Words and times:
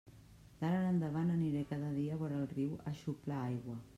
D'ara 0.61 0.79
en 0.93 1.01
avant 1.09 1.29
aniré 1.35 1.61
cada 1.73 1.91
dia 1.99 2.19
vora 2.23 2.39
el 2.41 2.49
riu 2.57 2.75
a 2.93 2.97
xuplar 3.05 3.39
aigua. 3.51 3.81